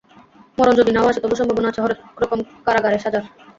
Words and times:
মরণ 0.57 0.73
যদি 0.79 0.91
নাও 0.93 1.09
আসে 1.09 1.19
তবু 1.21 1.35
সম্ভাবনা 1.39 1.67
আছে 1.69 1.81
হরেক 1.83 1.99
রকম 2.21 2.39
কারাগারের 2.65 3.01
সাজার। 3.03 3.23